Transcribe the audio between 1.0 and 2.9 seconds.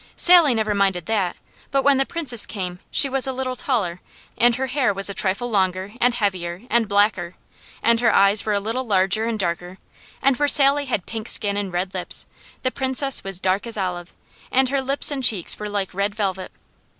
that, but when the Princess came